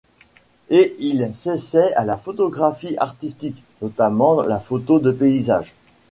Et 0.71 0.95
il 0.97 1.35
s'essaie 1.35 1.93
à 1.93 2.03
la 2.05 2.17
photographie 2.17 2.97
artistique, 2.97 3.61
notamment 3.83 4.41
la 4.41 4.59
photo 4.59 4.97
de 4.97 5.11
paysage. 5.11 5.75